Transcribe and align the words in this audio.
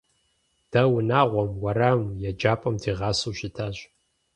Дэ 0.71 0.81
унагъуэм, 0.95 1.49
уэрамым, 1.61 2.11
еджапӏэм 2.29 2.75
дигъасэу 2.81 3.33
щытащ. 3.37 3.77